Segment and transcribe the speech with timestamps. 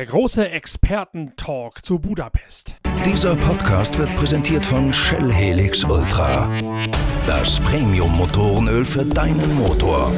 [0.00, 2.74] Der große Experten-Talk zu Budapest.
[3.04, 6.48] Dieser Podcast wird präsentiert von Shell Helix Ultra.
[7.26, 10.10] Das Premium-Motorenöl für deinen Motor.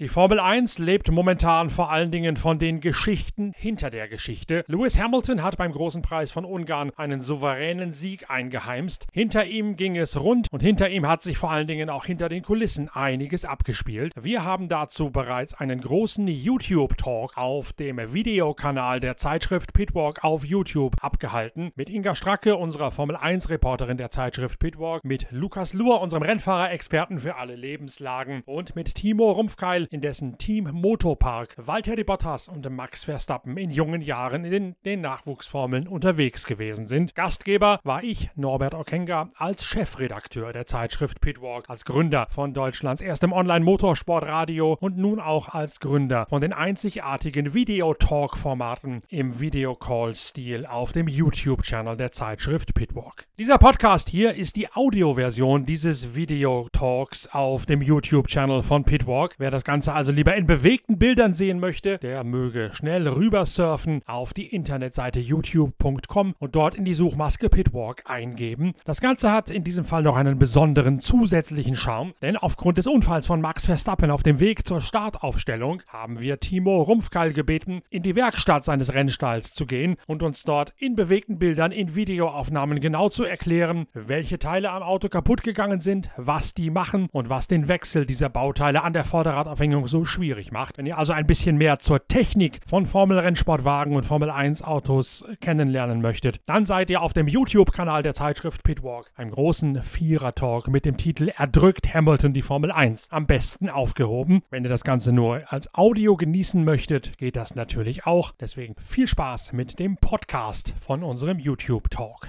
[0.00, 4.64] Die Formel 1 lebt momentan vor allen Dingen von den Geschichten hinter der Geschichte.
[4.68, 9.08] Lewis Hamilton hat beim großen Preis von Ungarn einen souveränen Sieg eingeheimst.
[9.10, 12.28] Hinter ihm ging es rund und hinter ihm hat sich vor allen Dingen auch hinter
[12.28, 14.12] den Kulissen einiges abgespielt.
[14.14, 20.94] Wir haben dazu bereits einen großen YouTube-Talk auf dem Videokanal der Zeitschrift Pitwalk auf YouTube
[21.02, 21.72] abgehalten.
[21.74, 27.34] Mit Inga Stracke, unserer Formel 1-Reporterin der Zeitschrift Pitwalk, mit Lukas Luhr, unserem Rennfahrer-Experten für
[27.34, 33.56] alle Lebenslagen und mit Timo Rumpfkeil, in dessen Team Motopark Valtteri Bottas und Max Verstappen
[33.56, 37.14] in jungen Jahren in den Nachwuchsformeln unterwegs gewesen sind.
[37.14, 43.32] Gastgeber war ich, Norbert Okenga, als Chefredakteur der Zeitschrift Pitwalk, als Gründer von Deutschlands erstem
[43.32, 51.96] Online-Motorsportradio und nun auch als Gründer von den einzigartigen Video-Talk-Formaten im Videocall-Stil auf dem YouTube-Channel
[51.96, 53.26] der Zeitschrift Pitwalk.
[53.38, 59.34] Dieser Podcast hier ist die Audioversion dieses Video-Talks auf dem YouTube-Channel von Pitwalk.
[59.38, 64.00] Wer das Ganze Ganze also lieber in bewegten Bildern sehen möchte, der möge schnell rübersurfen
[64.06, 68.72] auf die Internetseite youtube.com und dort in die Suchmaske Pitwalk eingeben.
[68.84, 73.28] Das Ganze hat in diesem Fall noch einen besonderen zusätzlichen Charme, denn aufgrund des Unfalls
[73.28, 78.16] von Max Verstappen auf dem Weg zur Startaufstellung haben wir Timo Rumpfkeil gebeten, in die
[78.16, 83.22] Werkstatt seines Rennstalls zu gehen und uns dort in bewegten Bildern in Videoaufnahmen genau zu
[83.22, 88.06] erklären, welche Teile am Auto kaputt gegangen sind, was die machen und was den Wechsel
[88.06, 90.78] dieser Bauteile an der Vorderradaufhängung Aufhängung so schwierig macht.
[90.78, 96.64] Wenn ihr also ein bisschen mehr zur Technik von Formel-Rennsportwagen und Formel-1-Autos kennenlernen möchtet, dann
[96.64, 101.92] seid ihr auf dem YouTube-Kanal der Zeitschrift Pitwalk, einem großen Vierer-Talk mit dem Titel Erdrückt
[101.92, 104.42] Hamilton die Formel 1 am besten aufgehoben.
[104.48, 108.32] Wenn ihr das Ganze nur als Audio genießen möchtet, geht das natürlich auch.
[108.40, 112.28] Deswegen viel Spaß mit dem Podcast von unserem YouTube-Talk.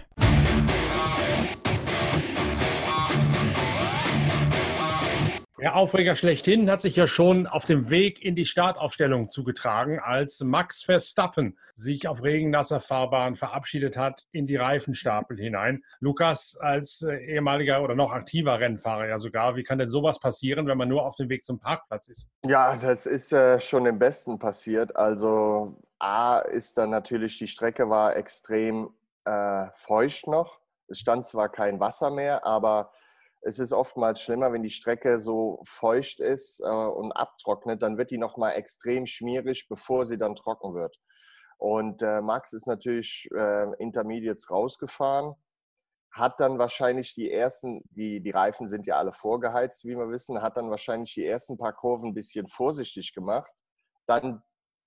[5.62, 10.40] Der Aufreger schlechthin hat sich ja schon auf dem Weg in die Startaufstellung zugetragen, als
[10.40, 15.84] Max Verstappen sich auf regennasser Fahrbahn verabschiedet hat in die Reifenstapel hinein.
[16.00, 20.66] Lukas, als äh, ehemaliger oder noch aktiver Rennfahrer ja sogar, wie kann denn sowas passieren,
[20.68, 22.30] wenn man nur auf dem Weg zum Parkplatz ist?
[22.46, 24.96] Ja, das ist äh, schon im Besten passiert.
[24.96, 28.91] Also A ist dann natürlich, die Strecke war extrem
[29.26, 30.62] äh, feucht noch.
[30.88, 32.91] Es stand zwar kein Wasser mehr, aber
[33.42, 38.12] es ist oftmals schlimmer, wenn die Strecke so feucht ist äh, und abtrocknet, dann wird
[38.12, 41.00] die nochmal extrem schmierig, bevor sie dann trocken wird.
[41.58, 45.36] Und äh, Max ist natürlich äh, Intermediates rausgefahren,
[46.12, 50.42] hat dann wahrscheinlich die ersten, die, die Reifen sind ja alle vorgeheizt, wie wir wissen,
[50.42, 53.54] hat dann wahrscheinlich die ersten paar Kurven ein bisschen vorsichtig gemacht.
[54.06, 54.42] Dann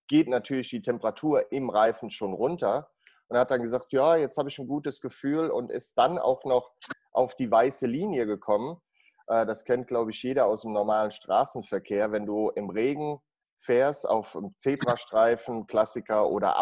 [0.08, 2.90] geht natürlich die Temperatur im Reifen schon runter
[3.28, 6.44] und hat dann gesagt, ja, jetzt habe ich ein gutes Gefühl und ist dann auch
[6.44, 6.72] noch
[7.12, 8.80] auf die weiße Linie gekommen.
[9.26, 12.12] Äh, das kennt, glaube ich, jeder aus dem normalen Straßenverkehr.
[12.12, 13.20] Wenn du im Regen
[13.60, 16.56] fährst, auf einem Zebrastreifen, Klassiker oder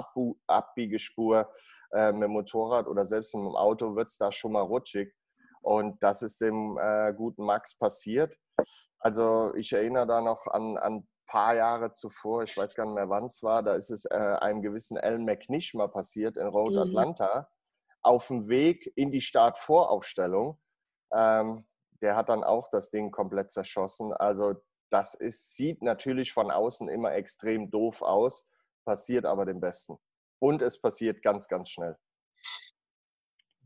[0.47, 1.51] Abbiegespur
[1.93, 5.15] äh, mit dem Motorrad oder selbst mit dem Auto, wird es da schon mal rutschig.
[5.63, 8.37] Und das ist dem äh, guten Max passiert.
[8.99, 13.09] Also ich erinnere da noch an ein paar Jahre zuvor, ich weiß gar nicht mehr
[13.09, 16.73] wann es war, da ist es äh, einem gewissen Alan McNish mal passiert in Road
[16.73, 16.81] mhm.
[16.81, 17.49] Atlanta
[18.03, 20.59] auf dem Weg in die Startvoraufstellung.
[21.13, 21.67] Ähm,
[22.01, 24.13] der hat dann auch das Ding komplett zerschossen.
[24.13, 24.55] Also
[24.91, 28.47] das ist, sieht natürlich von außen immer extrem doof aus,
[28.85, 29.99] passiert aber dem Besten.
[30.41, 31.97] Und es passiert ganz, ganz schnell.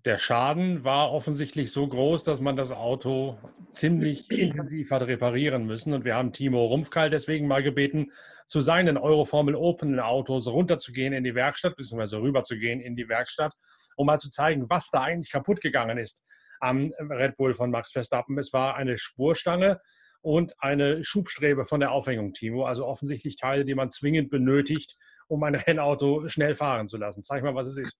[0.04, 3.38] Der Schaden war offensichtlich so groß, dass man das Auto
[3.70, 5.92] ziemlich intensiv hat reparieren müssen.
[5.92, 8.12] Und wir haben Timo Rumpfkeil deswegen mal gebeten,
[8.46, 13.54] zu seinen Euroformel Open Autos runterzugehen in die Werkstatt, beziehungsweise rüberzugehen in die Werkstatt
[13.96, 16.22] um mal zu zeigen, was da eigentlich kaputt gegangen ist
[16.60, 18.38] am Red Bull von Max Verstappen.
[18.38, 19.80] Es war eine Spurstange
[20.22, 22.64] und eine Schubstrebe von der Aufhängung, Timo.
[22.64, 24.96] Also offensichtlich Teile, die man zwingend benötigt,
[25.26, 27.22] um ein Rennauto schnell fahren zu lassen.
[27.22, 27.98] Zeig mal, was es ist.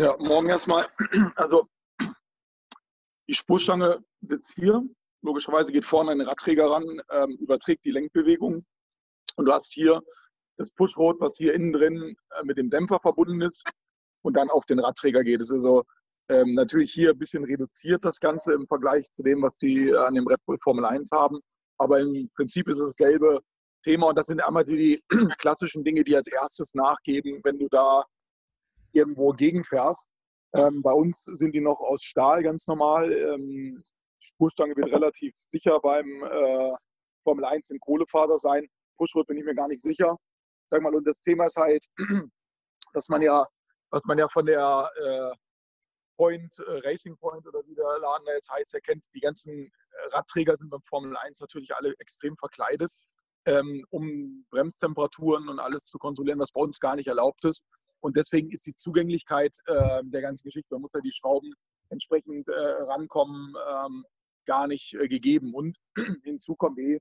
[0.00, 0.86] Ja, morgen erstmal.
[1.34, 1.66] Also
[3.28, 4.80] die Spurstange sitzt hier.
[5.22, 8.64] Logischerweise geht vorne ein Radträger ran, ähm, überträgt die Lenkbewegung.
[9.34, 10.00] Und du hast hier
[10.56, 13.64] das Pushrod, was hier innen drin äh, mit dem Dämpfer verbunden ist
[14.22, 15.40] und dann auf den Radträger geht.
[15.40, 15.82] Es ist also
[16.28, 20.14] ähm, natürlich hier ein bisschen reduziert das Ganze im Vergleich zu dem, was die an
[20.14, 21.40] dem Red Bull Formel 1 haben.
[21.76, 23.40] Aber im Prinzip ist es dasselbe
[23.82, 25.02] Thema und das sind einmal die
[25.38, 28.04] klassischen Dinge, die als erstes nachgeben, wenn du da
[28.98, 30.06] irgendwo gegenfährst.
[30.54, 33.12] Ähm, bei uns sind die noch aus Stahl ganz normal.
[33.12, 33.82] Ähm,
[34.20, 36.74] Spurstange wird relativ sicher beim, äh,
[37.22, 38.66] Formel 1 in Kohlefaser sein.
[38.96, 40.16] Pushrod bin ich mir gar nicht sicher.
[40.70, 41.84] Sag mal, und das Thema ist halt,
[42.92, 43.46] dass man ja,
[43.90, 45.36] was man ja von der äh,
[46.16, 49.70] Point, äh, Racing Point oder wie der Laden da jetzt heißt, erkennt, die ganzen
[50.12, 52.92] Radträger sind beim Formel 1 natürlich alle extrem verkleidet,
[53.46, 57.62] ähm, um Bremstemperaturen und alles zu kontrollieren, was bei uns gar nicht erlaubt ist.
[58.00, 61.52] Und deswegen ist die Zugänglichkeit äh, der ganzen Geschichte, man muss ja die Schrauben
[61.90, 64.04] entsprechend äh, rankommen, ähm,
[64.46, 65.54] gar nicht äh, gegeben.
[65.54, 65.76] Und
[66.24, 66.98] hinzu kommt eh,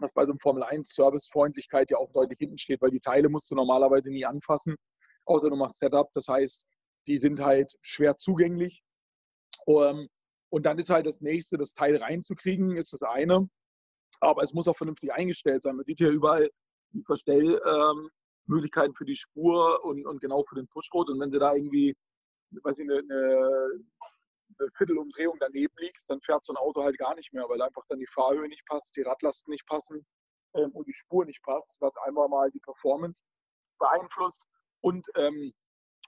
[0.00, 3.28] dass bei so einem Formel 1 Servicefreundlichkeit ja auch deutlich hinten steht, weil die Teile
[3.28, 4.76] musst du normalerweise nie anfassen,
[5.26, 6.10] außer du machst Setup.
[6.14, 6.66] Das heißt,
[7.06, 8.82] die sind halt schwer zugänglich.
[9.66, 10.08] Um, ähm,
[10.50, 13.48] und dann ist halt das nächste, das Teil reinzukriegen, ist das eine.
[14.20, 15.76] Aber es muss auch vernünftig eingestellt sein.
[15.76, 16.50] Man sieht hier überall
[16.92, 18.10] die Verstellmöglichkeiten ähm,
[18.46, 21.08] für die Spur und, und genau für den Pushrot.
[21.10, 21.96] Und wenn sie da irgendwie,
[22.50, 23.84] weiß ich, eine, eine
[24.58, 27.84] eine Viertelumdrehung daneben liegst, dann fährt so ein Auto halt gar nicht mehr, weil einfach
[27.88, 30.06] dann die Fahrhöhe nicht passt, die Radlasten nicht passen
[30.54, 33.20] ähm, und die Spur nicht passt, was einmal mal die Performance
[33.78, 34.44] beeinflusst
[34.80, 35.52] und ähm,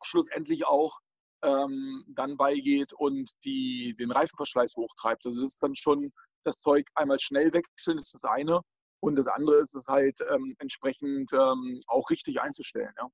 [0.03, 0.99] schlussendlich auch
[1.43, 5.27] ähm, dann beigeht und die, den Reifenverschleiß hochtreibt.
[5.27, 6.13] Also es ist dann schon
[6.45, 8.61] das Zeug einmal schnell wechseln, ist das eine.
[9.05, 12.93] Und das andere ist es halt ähm, entsprechend ähm, auch richtig einzustellen.
[12.99, 13.09] Ja.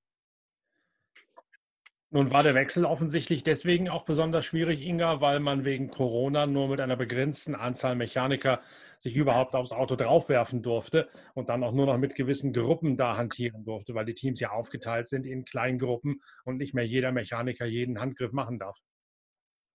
[2.12, 6.66] Nun war der Wechsel offensichtlich deswegen auch besonders schwierig, Inga, weil man wegen Corona nur
[6.68, 8.62] mit einer begrenzten Anzahl Mechaniker
[8.98, 13.16] sich überhaupt aufs Auto draufwerfen durfte und dann auch nur noch mit gewissen Gruppen da
[13.16, 17.64] hantieren durfte, weil die Teams ja aufgeteilt sind in Kleingruppen und nicht mehr jeder Mechaniker
[17.64, 18.76] jeden Handgriff machen darf.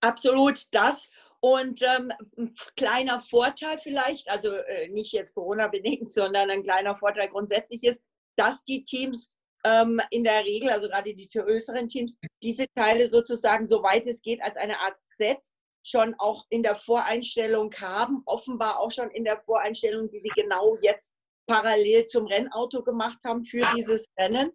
[0.01, 1.09] Absolut das.
[1.45, 7.27] Und ähm, ein kleiner Vorteil vielleicht, also äh, nicht jetzt Corona-bedingt, sondern ein kleiner Vorteil
[7.27, 8.03] grundsätzlich ist,
[8.35, 9.29] dass die Teams
[9.63, 14.41] ähm, in der Regel, also gerade die größeren Teams, diese Teile sozusagen, soweit es geht,
[14.41, 15.37] als eine Art Set
[15.85, 20.75] schon auch in der Voreinstellung haben, offenbar auch schon in der Voreinstellung, die sie genau
[20.81, 21.13] jetzt
[21.45, 24.49] parallel zum Rennauto gemacht haben für dieses Rennen,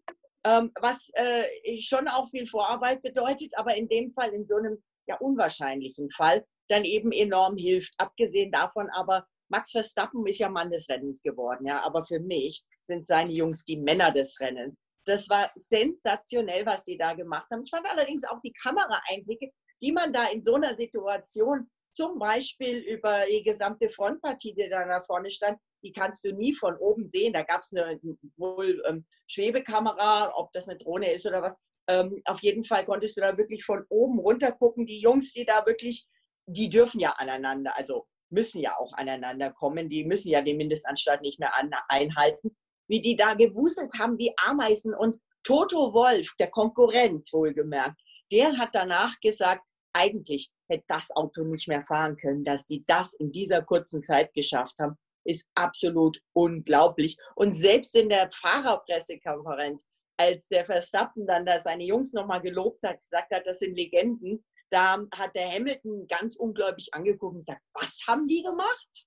[0.44, 4.82] ähm, was äh, schon auch viel Vorarbeit bedeutet, aber in dem Fall, in so einem
[5.06, 7.94] ja unwahrscheinlichen Fall, dann eben enorm hilft.
[7.98, 12.62] Abgesehen davon aber, Max Verstappen ist ja Mann des Rennens geworden, ja, aber für mich
[12.82, 14.76] sind seine Jungs die Männer des Rennens.
[15.04, 17.62] Das war sensationell, was sie da gemacht haben.
[17.64, 19.50] Ich fand allerdings auch die Kameraeinblicke,
[19.82, 24.86] die man da in so einer Situation, zum Beispiel über die gesamte Frontpartie, die da
[24.86, 27.32] nach vorne stand, die kannst du nie von oben sehen.
[27.32, 27.98] Da gab es eine
[28.36, 31.56] wohl ähm, Schwebekamera, ob das eine Drohne ist oder was.
[31.88, 34.86] Ähm, auf jeden Fall konntest du da wirklich von oben runter gucken.
[34.86, 36.06] Die Jungs, die da wirklich,
[36.46, 39.88] die dürfen ja aneinander, also müssen ja auch aneinander kommen.
[39.88, 42.56] Die müssen ja den Mindestanstalt nicht mehr an, einhalten
[42.90, 44.94] wie die da gewuselt haben wie Ameisen.
[44.94, 47.98] Und Toto Wolf, der Konkurrent wohlgemerkt,
[48.32, 53.14] der hat danach gesagt, eigentlich hätte das Auto nicht mehr fahren können, dass die das
[53.14, 57.16] in dieser kurzen Zeit geschafft haben, ist absolut unglaublich.
[57.36, 63.00] Und selbst in der Fahrerpressekonferenz, als der Verstappen dann da seine Jungs nochmal gelobt hat,
[63.00, 68.00] gesagt hat, das sind Legenden, da hat der Hamilton ganz ungläubig angeguckt und gesagt, was
[68.06, 69.06] haben die gemacht?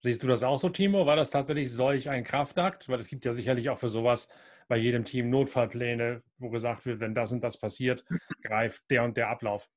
[0.00, 1.06] Siehst du das auch so, Timo?
[1.06, 2.88] War das tatsächlich solch ein Kraftakt?
[2.88, 4.28] Weil es gibt ja sicherlich auch für sowas
[4.68, 8.04] bei jedem Team Notfallpläne, wo gesagt wird, wenn das und das passiert,
[8.42, 9.70] greift der und der Ablauf.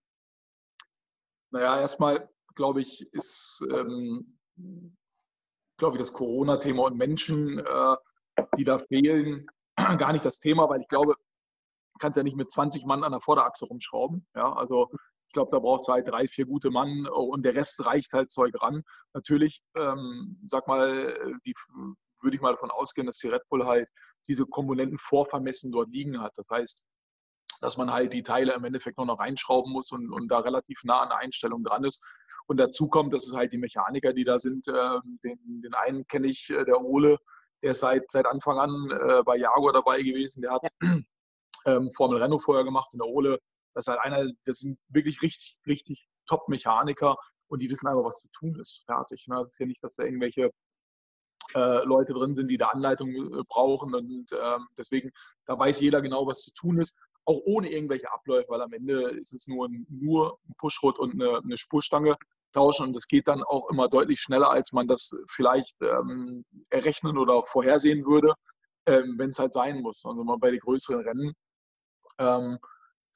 [1.51, 4.37] Naja, erstmal glaube ich, ist ähm,
[5.77, 7.95] glaube ich das Corona-Thema und Menschen, äh,
[8.57, 9.47] die da fehlen,
[9.97, 11.15] gar nicht das Thema, weil ich glaube,
[11.99, 14.25] kannst ja nicht mit 20 Mann an der Vorderachse rumschrauben.
[14.35, 14.89] Ja, also
[15.27, 18.13] ich glaube, da brauchst du halt drei, vier gute Mann äh, und der Rest reicht
[18.13, 18.83] halt Zeug ran.
[19.13, 21.53] Natürlich, ähm, sag mal, die,
[22.21, 23.87] würde ich mal davon ausgehen, dass die Red Bull halt
[24.27, 26.33] diese Komponenten vorvermessen dort liegen hat.
[26.35, 26.87] Das heißt,
[27.61, 30.83] dass man halt die Teile im Endeffekt nur noch reinschrauben muss und, und da relativ
[30.83, 32.03] nah an der Einstellung dran ist.
[32.47, 34.67] Und dazu kommt, dass es halt die Mechaniker, die da sind.
[34.67, 37.17] Äh, den, den einen kenne ich, äh, der Ole,
[37.61, 40.41] der ist seit, seit Anfang an äh, bei Jaguar dabei gewesen.
[40.41, 40.61] Der hat
[41.67, 43.37] ähm, Formel Renault vorher gemacht und der Ole
[43.77, 47.15] das ist halt einer, das sind wirklich richtig, richtig Top-Mechaniker
[47.47, 48.83] und die wissen einfach, was zu tun ist.
[48.87, 49.27] Fertig.
[49.27, 49.39] Ne?
[49.41, 50.49] Es ist ja nicht, dass da irgendwelche
[51.53, 53.93] äh, Leute drin sind, die da Anleitung äh, brauchen.
[53.93, 55.11] Und äh, deswegen,
[55.45, 59.11] da weiß jeder genau, was zu tun ist, auch ohne irgendwelche Abläufe, weil am Ende
[59.11, 62.17] ist es nur ein, nur ein Pushrod und eine, eine, Spurstange
[62.53, 67.17] tauschen und das geht dann auch immer deutlich schneller, als man das vielleicht ähm, errechnen
[67.19, 68.33] oder vorhersehen würde,
[68.87, 70.03] ähm, wenn es halt sein muss.
[70.03, 71.35] Also mal bei den größeren Rennen
[72.19, 72.59] ähm,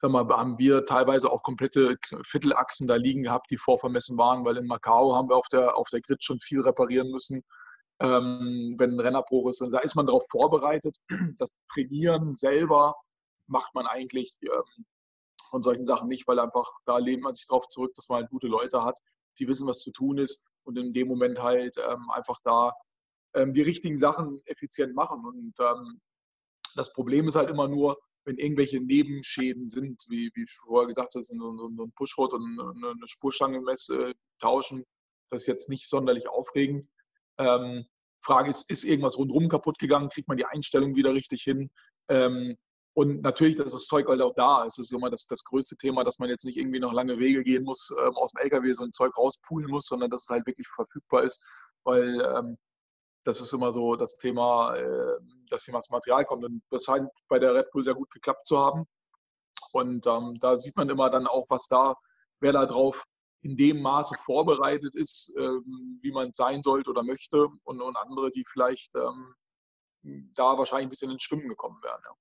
[0.02, 4.56] sag mal, haben wir teilweise auch komplette Viertelachsen da liegen gehabt, die vorvermessen waren, weil
[4.56, 7.42] in Macau haben wir auf der, auf der Grid schon viel reparieren müssen.
[8.00, 10.96] Ähm, wenn ein Rennerbruch ist, da ist man darauf vorbereitet.
[11.38, 12.96] Das Trainieren selber
[13.46, 14.84] macht man eigentlich ähm,
[15.50, 18.30] von solchen Sachen nicht, weil einfach da lehnt man sich darauf zurück, dass man halt
[18.30, 18.98] gute Leute hat,
[19.38, 20.44] die wissen, was zu tun ist.
[20.64, 22.72] und in dem Moment halt ähm, einfach da
[23.34, 25.24] ähm, die richtigen Sachen effizient machen.
[25.24, 26.00] Und ähm,
[26.74, 31.14] das Problem ist halt immer nur, wenn irgendwelche Nebenschäden sind, wie, wie ich vorher gesagt
[31.14, 34.84] habe, so, ein Pushrod und eine, eine Spurstange äh, tauschen,
[35.30, 36.86] das ist jetzt nicht sonderlich aufregend.
[37.38, 37.86] Ähm,
[38.20, 40.08] Frage ist, ist irgendwas rundherum kaputt gegangen?
[40.08, 41.70] Kriegt man die Einstellung wieder richtig hin?
[42.08, 42.56] Ähm,
[42.94, 44.78] und natürlich, dass das Zeug halt auch da ist.
[44.78, 47.42] Es ist immer das, das größte Thema, dass man jetzt nicht irgendwie noch lange Wege
[47.42, 50.46] gehen muss, ähm, aus dem LKW so ein Zeug rauspulen muss, sondern dass es halt
[50.46, 51.42] wirklich verfügbar ist,
[51.84, 52.58] weil ähm,
[53.24, 56.44] das ist immer so das Thema, äh, dass hier das Material kommt.
[56.44, 58.86] Und das scheint bei der Red Bull sehr gut geklappt zu haben.
[59.72, 61.94] Und ähm, da sieht man immer dann auch, was da,
[62.40, 63.04] wer da drauf
[63.42, 67.48] in dem Maße vorbereitet ist, ähm, wie man sein sollte oder möchte.
[67.64, 69.34] Und, und andere, die vielleicht ähm,
[70.34, 72.00] da wahrscheinlich ein bisschen ins Schwimmen gekommen wären.
[72.04, 72.14] Ja.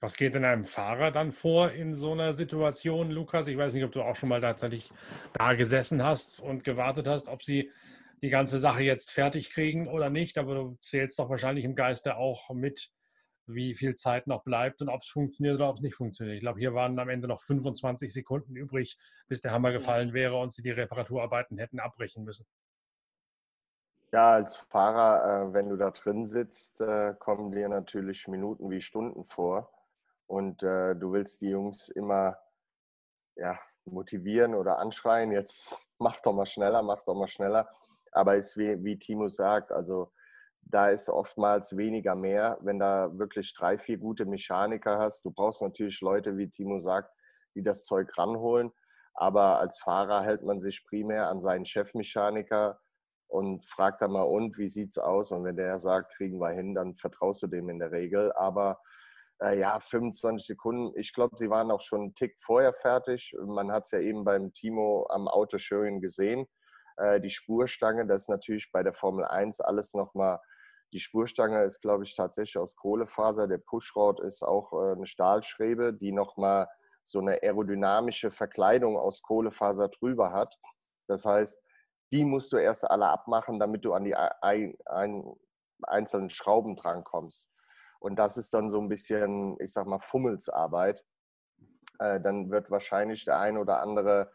[0.00, 3.48] Was geht denn einem Fahrer dann vor in so einer Situation, Lukas?
[3.48, 4.92] Ich weiß nicht, ob du auch schon mal tatsächlich
[5.32, 7.72] da gesessen hast und gewartet hast, ob sie
[8.22, 12.16] die ganze Sache jetzt fertig kriegen oder nicht, aber du zählst doch wahrscheinlich im Geiste
[12.16, 12.90] auch mit,
[13.46, 16.36] wie viel Zeit noch bleibt und ob es funktioniert oder ob es nicht funktioniert.
[16.36, 20.36] Ich glaube, hier waren am Ende noch 25 Sekunden übrig, bis der Hammer gefallen wäre
[20.36, 22.46] und sie die Reparaturarbeiten hätten abbrechen müssen.
[24.12, 28.80] Ja, als Fahrer, äh, wenn du da drin sitzt, äh, kommen dir natürlich Minuten wie
[28.80, 29.70] Stunden vor.
[30.26, 32.38] Und äh, du willst die Jungs immer
[33.36, 37.68] ja, motivieren oder anschreien, jetzt mach doch mal schneller, mach doch mal schneller.
[38.18, 40.12] Aber es wie, wie Timo sagt, also
[40.62, 45.24] da ist oftmals weniger mehr, wenn da wirklich drei, vier gute Mechaniker hast.
[45.24, 47.14] Du brauchst natürlich Leute, wie Timo sagt,
[47.54, 48.72] die das Zeug ranholen.
[49.14, 52.80] Aber als Fahrer hält man sich primär an seinen Chefmechaniker
[53.28, 55.30] und fragt dann mal, und wie sieht's aus?
[55.30, 58.32] Und wenn der sagt, kriegen wir hin, dann vertraust du dem in der Regel.
[58.32, 58.80] Aber
[59.40, 60.92] äh, ja, 25 Sekunden.
[60.98, 63.32] Ich glaube, sie waren auch schon einen Tick vorher fertig.
[63.46, 66.48] Man hat es ja eben beim Timo am Auto schön gesehen.
[66.98, 70.40] Äh, die Spurstange, das ist natürlich bei der Formel 1 alles nochmal.
[70.92, 73.46] Die Spurstange ist, glaube ich, tatsächlich aus Kohlefaser.
[73.46, 76.68] Der Pushrod ist auch äh, eine Stahlschrebe, die nochmal
[77.04, 80.58] so eine aerodynamische Verkleidung aus Kohlefaser drüber hat.
[81.06, 81.58] Das heißt,
[82.12, 85.24] die musst du erst alle abmachen, damit du an die ein, ein,
[85.82, 87.50] einzelnen Schrauben drankommst.
[88.00, 91.04] Und das ist dann so ein bisschen, ich sag mal, Fummelsarbeit.
[91.98, 94.30] Äh, dann wird wahrscheinlich der ein oder andere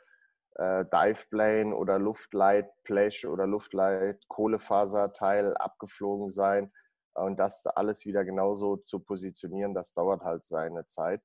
[0.55, 6.72] äh, Diveplane oder Luftleitblech oder Luftleit-Kohlefaserteil abgeflogen sein.
[7.15, 11.22] Und das alles wieder genauso zu positionieren, das dauert halt seine Zeit.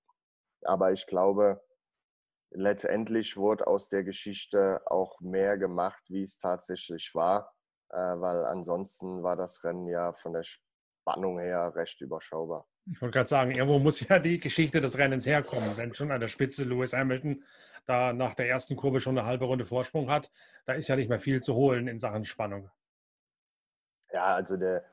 [0.64, 1.60] Aber ich glaube,
[2.50, 7.52] letztendlich wurde aus der Geschichte auch mehr gemacht, wie es tatsächlich war,
[7.90, 12.66] äh, weil ansonsten war das Rennen ja von der Spannung her recht überschaubar.
[12.90, 15.76] Ich wollte gerade sagen, irgendwo muss ja die Geschichte des Rennens herkommen.
[15.76, 17.44] Wenn schon an der Spitze Lewis Hamilton
[17.88, 20.30] da nach der ersten Kurve schon eine halbe Runde Vorsprung hat,
[20.66, 22.70] da ist ja nicht mehr viel zu holen in Sachen Spannung.
[24.12, 24.84] Ja, also der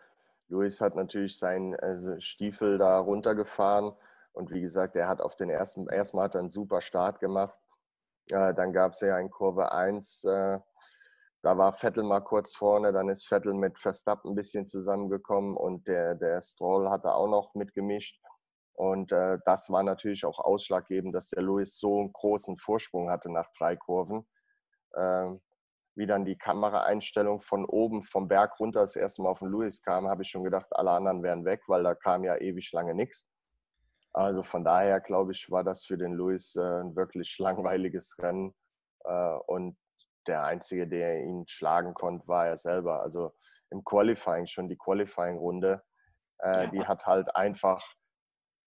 [0.48, 3.94] Lewis hat natürlich seinen also Stiefel da runtergefahren
[4.34, 7.60] und wie gesagt, er hat auf den ersten, erstmal hat er einen super Start gemacht.
[8.30, 10.60] Äh, dann gab es ja in Kurve 1 äh,
[11.46, 15.88] da war Vettel mal kurz vorne, dann ist Vettel mit Verstappen ein bisschen zusammengekommen und
[15.88, 18.20] der, der Stroll hatte auch noch mitgemischt.
[18.76, 23.32] Und äh, das war natürlich auch ausschlaggebend, dass der Lewis so einen großen Vorsprung hatte
[23.32, 24.28] nach drei Kurven.
[24.94, 25.32] Äh,
[25.96, 29.82] wie dann die Kameraeinstellung von oben vom Berg runter das erste Mal auf den Lewis
[29.82, 32.94] kam, habe ich schon gedacht, alle anderen wären weg, weil da kam ja ewig lange
[32.94, 33.26] nichts.
[34.12, 38.54] Also von daher, glaube ich, war das für den Lewis äh, ein wirklich langweiliges Rennen.
[39.06, 39.78] Äh, und
[40.28, 43.02] der Einzige, der ihn schlagen konnte, war er selber.
[43.02, 43.34] Also
[43.72, 45.82] im Qualifying, schon die Qualifying-Runde,
[46.40, 47.86] äh, die hat halt einfach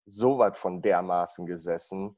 [0.09, 2.17] so weit von dermaßen gesessen.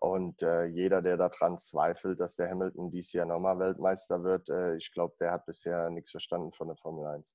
[0.00, 4.76] Und äh, jeder, der daran zweifelt, dass der Hamilton dieses Jahr nochmal Weltmeister wird, äh,
[4.76, 7.34] ich glaube, der hat bisher nichts verstanden von der Formel 1.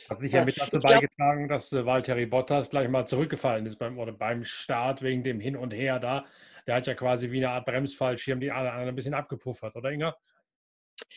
[0.00, 3.76] Das hat sicher ja, mit dazu beigetragen, dass äh, Valtteri Bottas gleich mal zurückgefallen ist
[3.76, 6.26] beim, oder beim Start wegen dem Hin und Her da.
[6.66, 10.16] Der hat ja quasi wie eine Art Bremsfallschirm die anderen ein bisschen abgepuffert, oder Inga?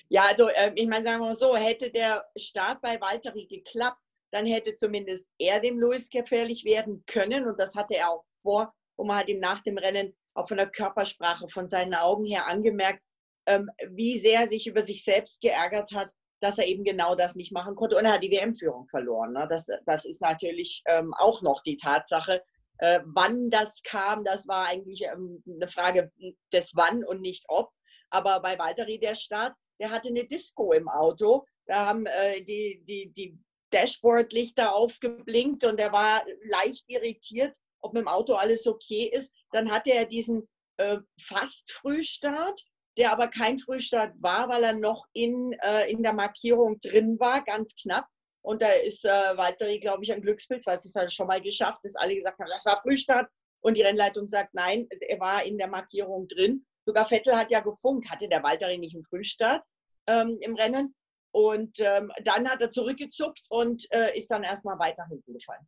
[0.08, 4.02] Ja, also äh, ich meine, sagen wir mal so, hätte der Start bei Valtteri geklappt,
[4.32, 8.74] dann hätte zumindest er dem Lewis gefährlich werden können und das hatte er auch vor
[8.96, 12.48] und man hat ihm nach dem Rennen auch von der Körpersprache, von seinen Augen her
[12.48, 13.02] angemerkt,
[13.48, 17.36] ähm, wie sehr er sich über sich selbst geärgert hat, dass er eben genau das
[17.36, 19.34] nicht machen konnte und er hat die WM-Führung verloren.
[19.34, 19.48] Ne?
[19.50, 22.42] Das, das ist natürlich ähm, auch noch die Tatsache.
[22.78, 26.12] Äh, wann das kam, das war eigentlich ähm, eine Frage
[26.54, 27.70] des Wann und nicht ob.
[28.10, 31.46] Aber bei Valtteri der Start, der hatte eine Disco im Auto.
[31.66, 33.38] Da haben äh, die, die, die
[33.72, 39.34] Dashboard-Lichter aufgeblinkt und er war leicht irritiert, ob mit dem Auto alles okay ist.
[39.52, 40.48] Dann hatte er diesen
[40.78, 42.62] äh, Fast-Frühstart
[43.00, 47.42] der aber kein Frühstart war, weil er noch in, äh, in der Markierung drin war,
[47.44, 48.06] ganz knapp.
[48.42, 51.80] Und da ist äh, Valtteri, glaube ich, ein Glückspilz, weil es hat schon mal geschafft,
[51.84, 53.30] dass alle gesagt haben, das war Frühstart.
[53.62, 56.66] Und die Rennleitung sagt, nein, er war in der Markierung drin.
[56.86, 59.64] Sogar Vettel hat ja gefunkt, hatte der Valtteri nicht einen Frühstart
[60.08, 60.94] ähm, im Rennen.
[61.32, 65.68] Und ähm, dann hat er zurückgezuckt und äh, ist dann erstmal weiter hinten gefallen.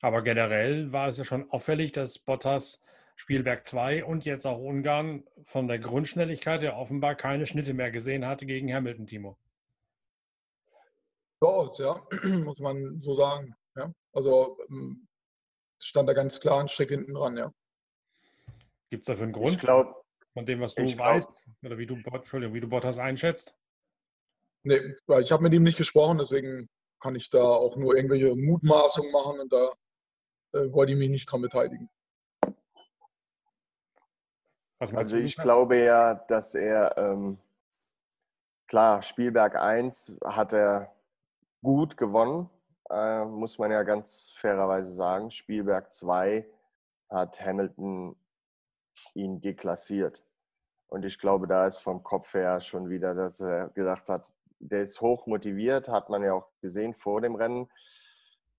[0.00, 2.80] Aber generell war es ja schon auffällig, dass Bottas
[3.16, 8.24] Spielberg 2 und jetzt auch Ungarn von der Grundschnelligkeit ja offenbar keine Schnitte mehr gesehen
[8.24, 9.38] hatte gegen Hamilton, Timo.
[11.40, 13.54] So aus, ja, muss man so sagen.
[13.76, 13.92] Ja.
[14.12, 15.08] Also ähm,
[15.82, 17.52] stand da ganz klar ein Strick hinten dran, ja.
[18.90, 19.50] Gibt es dafür einen Grund?
[19.50, 19.94] Ich glaube,
[20.32, 23.56] von dem, was du weißt, oder wie du, Entschuldigung, wie du Bottas einschätzt?
[24.68, 26.68] Nee, weil ich habe mit ihm nicht gesprochen, deswegen
[27.00, 29.72] kann ich da auch nur irgendwelche Mutmaßungen machen und da
[30.52, 31.88] äh, wollte ich mich nicht dran beteiligen.
[34.78, 37.38] also ich glaube ja, dass er, ähm,
[38.66, 40.94] klar, Spielberg 1 hat er
[41.62, 42.50] gut gewonnen,
[42.90, 45.30] äh, muss man ja ganz fairerweise sagen.
[45.30, 46.46] Spielberg 2
[47.08, 48.16] hat Hamilton
[49.14, 50.22] ihn deklassiert.
[50.88, 54.30] Und ich glaube, da ist vom Kopf her schon wieder, dass er gesagt hat,
[54.60, 57.68] der ist hoch motiviert, hat man ja auch gesehen vor dem Rennen.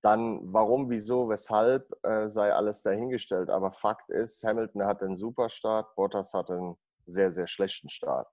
[0.01, 3.49] Dann warum, wieso, weshalb, äh, sei alles dahingestellt.
[3.49, 8.27] Aber Fakt ist, Hamilton hat einen super Start, Bottas hat einen sehr, sehr schlechten Start.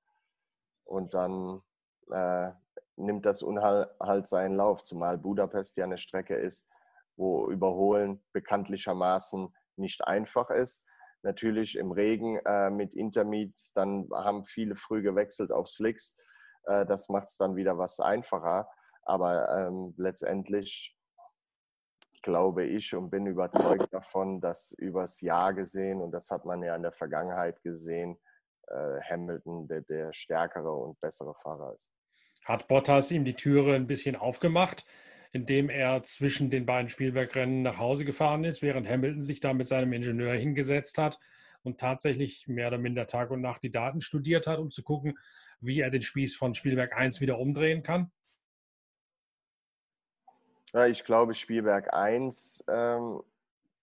[0.85, 1.63] Und dann
[2.13, 2.53] äh,
[2.97, 6.69] nimmt das Unhalt seinen Lauf, zumal Budapest ja eine Strecke ist,
[7.17, 10.85] wo Überholen bekanntlichermaßen nicht einfach ist.
[11.23, 16.15] Natürlich im Regen äh, mit Intermeets, dann haben viele früh gewechselt auf Slicks.
[16.67, 18.69] Äh, das macht es dann wieder was einfacher.
[19.03, 20.97] Aber ähm, letztendlich
[22.23, 26.75] glaube ich und bin überzeugt davon, dass übers Jahr gesehen, und das hat man ja
[26.75, 28.19] in der Vergangenheit gesehen,
[28.67, 31.93] äh, Hamilton der, der stärkere und bessere Fahrer ist.
[32.45, 34.85] Hat Bottas ihm die Türe ein bisschen aufgemacht,
[35.31, 39.69] indem er zwischen den beiden Spielbergrennen nach Hause gefahren ist, während Hamilton sich da mit
[39.69, 41.21] seinem Ingenieur hingesetzt hat
[41.67, 45.19] und tatsächlich mehr oder minder Tag und Nacht die Daten studiert hat, um zu gucken,
[45.61, 48.11] wie er den Spieß von Spielberg 1 wieder umdrehen kann?
[50.73, 53.21] Ja, ich glaube, Spielberg 1 ähm,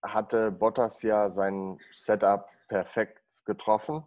[0.02, 4.02] hatte Bottas ja sein Setup perfekt getroffen.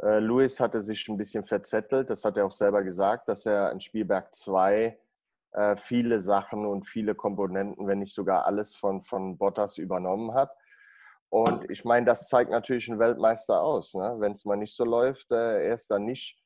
[0.00, 3.72] Äh, Lewis hatte sich ein bisschen verzettelt, das hat er auch selber gesagt, dass er
[3.72, 4.98] in Spielberg 2
[5.52, 10.54] äh, viele Sachen und viele Komponenten, wenn nicht sogar alles von, von Bottas übernommen hat.
[11.32, 13.94] Und ich meine, das zeigt natürlich einen Weltmeister aus.
[13.94, 14.16] Ne?
[14.18, 16.38] Wenn es mal nicht so läuft, äh, er ist dann nicht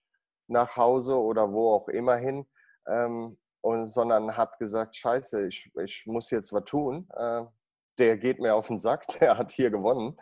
[0.46, 2.46] nach Hause oder wo auch immer hin.
[2.86, 7.08] Ähm, und, sondern hat gesagt, scheiße, ich, ich muss jetzt was tun.
[7.16, 7.42] Äh,
[7.98, 10.16] der geht mir auf den Sack, der hat hier gewonnen.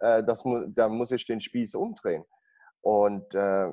[0.00, 2.26] Äh, das, da muss ich den Spieß umdrehen.
[2.82, 3.72] Und äh,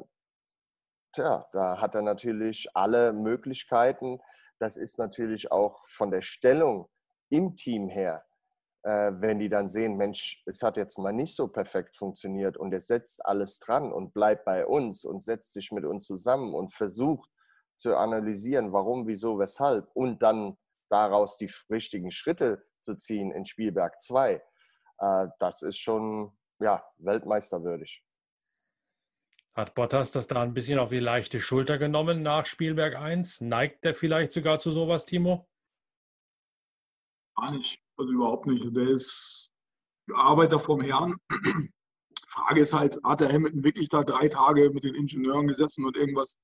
[1.11, 4.21] tja, da hat er natürlich alle Möglichkeiten.
[4.59, 6.89] Das ist natürlich auch von der Stellung
[7.27, 8.23] im Team her,
[8.87, 12.71] äh, wenn die dann sehen, Mensch, es hat jetzt mal nicht so perfekt funktioniert und
[12.71, 16.73] er setzt alles dran und bleibt bei uns und setzt sich mit uns zusammen und
[16.73, 17.29] versucht,
[17.75, 20.57] zu analysieren, warum, wieso, weshalb und dann
[20.89, 24.41] daraus die richtigen Schritte zu ziehen in Spielberg 2,
[24.99, 28.03] äh, das ist schon ja, weltmeisterwürdig.
[29.53, 33.41] Hat Bottas das da ein bisschen auf die leichte Schulter genommen nach Spielberg 1?
[33.41, 35.45] Neigt der vielleicht sogar zu sowas, Timo?
[37.35, 38.75] Gar nicht, also überhaupt nicht.
[38.75, 39.49] Der ist
[40.13, 41.15] Arbeiter vom Herrn.
[42.29, 45.97] Frage ist halt, hat der Hamilton wirklich da drei Tage mit den Ingenieuren gesessen und
[45.97, 46.37] irgendwas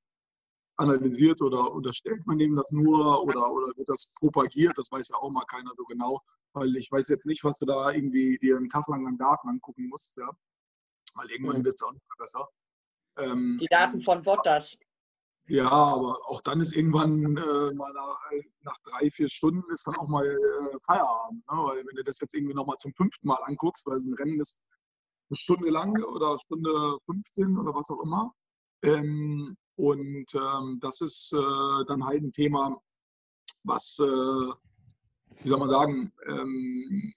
[0.77, 4.77] analysiert oder unterstellt man dem das nur oder, oder wird das propagiert?
[4.77, 6.21] Das weiß ja auch mal keiner so genau,
[6.53, 9.49] weil ich weiß jetzt nicht, was du da irgendwie dir einen Tag lang an Daten
[9.49, 10.29] angucken musst, ja.
[11.15, 11.65] Weil irgendwann mhm.
[11.65, 12.47] wird es auch nicht besser.
[13.17, 14.75] Ähm, Die Daten von Bottas.
[15.47, 18.17] Ja, aber auch dann ist irgendwann äh, mal nach,
[18.61, 21.45] nach, drei, vier Stunden ist dann auch mal äh, Feierabend.
[21.51, 21.57] Ne?
[21.57, 24.39] Weil wenn du das jetzt irgendwie nochmal zum fünften Mal anguckst, weil so ein Rennen
[24.39, 24.57] ist
[25.29, 28.33] eine Stunde lang oder Stunde 15 oder was auch immer,
[28.83, 32.77] ähm, und ähm, das ist äh, dann halt ein Thema,
[33.63, 37.13] was, äh, wie soll man sagen, ähm,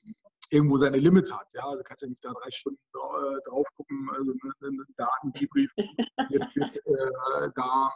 [0.51, 1.47] irgendwo seine Limits hat.
[1.55, 6.57] Ja, also kannst ja nicht da drei Stunden äh, drauf gucken, also ein Datendebrief wird,
[6.57, 7.93] wird äh, da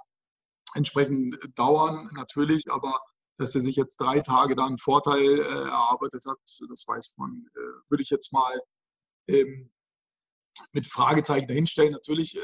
[0.75, 3.01] entsprechend dauern, natürlich, aber
[3.39, 7.47] dass er sich jetzt drei Tage da einen Vorteil äh, erarbeitet hat, das weiß man,
[7.55, 8.61] äh, würde ich jetzt mal
[9.29, 9.71] ähm,
[10.73, 11.93] mit Fragezeichen dahinstellen.
[11.93, 12.39] Natürlich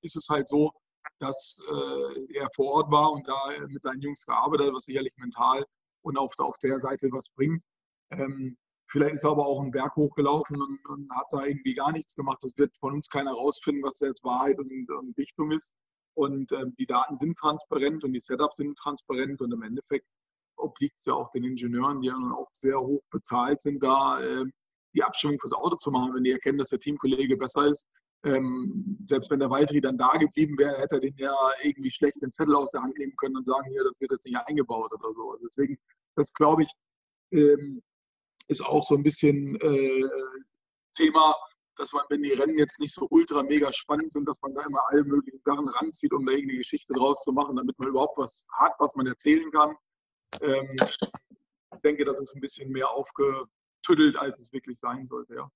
[0.00, 0.72] ist es halt so,
[1.18, 5.14] dass äh, er vor Ort war und da mit seinen Jungs gearbeitet hat, was sicherlich
[5.16, 5.64] mental
[6.02, 7.62] und auf, auf der Seite was bringt.
[8.10, 8.56] Ähm,
[8.88, 12.14] Vielleicht ist er aber auch einen Berg hochgelaufen und, und, hat da irgendwie gar nichts
[12.14, 12.38] gemacht.
[12.42, 15.74] Das wird von uns keiner rausfinden, was da jetzt Wahrheit und, und Dichtung ist.
[16.14, 20.06] Und ähm, die Daten sind transparent und die Setups sind transparent und im Endeffekt
[20.56, 24.20] obliegt es ja auch den Ingenieuren, die ja nun auch sehr hoch bezahlt sind, da
[24.20, 24.44] äh,
[24.94, 26.14] die Abstimmung fürs Auto zu machen.
[26.14, 27.86] Wenn die erkennen, dass der Teamkollege besser ist,
[28.24, 32.22] ähm, selbst wenn der Waltri dann da geblieben wäre, hätte er den ja irgendwie schlecht
[32.22, 34.92] den Zettel aus der Hand nehmen können und sagen, hier, das wird jetzt nicht eingebaut
[34.92, 35.32] oder so.
[35.32, 35.78] Also deswegen,
[36.14, 36.70] das glaube ich,
[37.32, 37.82] ähm,
[38.48, 40.08] ist auch so ein bisschen äh,
[40.94, 41.34] Thema,
[41.76, 44.62] dass man, wenn die Rennen jetzt nicht so ultra mega spannend sind, dass man da
[44.62, 48.18] immer alle möglichen Sachen ranzieht, um da irgendeine Geschichte draus zu machen, damit man überhaupt
[48.18, 49.76] was hat, was man erzählen kann.
[50.40, 50.74] Ähm,
[51.74, 55.50] ich denke, das ist ein bisschen mehr aufgetüttelt, als es wirklich sein sollte, ja.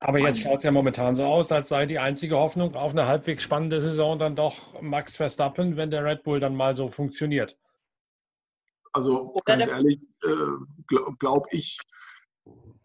[0.00, 3.06] Aber jetzt schaut es ja momentan so aus, als sei die einzige Hoffnung auf eine
[3.06, 7.56] halbwegs spannende Saison dann doch Max Verstappen, wenn der Red Bull dann mal so funktioniert.
[8.92, 10.28] Also ganz ehrlich, äh,
[10.86, 11.78] glaube glaub ich,